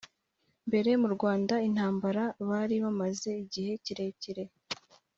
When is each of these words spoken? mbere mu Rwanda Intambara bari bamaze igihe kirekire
mbere 0.67 0.89
mu 1.01 1.07
Rwanda 1.15 1.55
Intambara 1.67 2.23
bari 2.49 2.75
bamaze 2.83 3.29
igihe 3.43 3.71
kirekire 3.85 4.43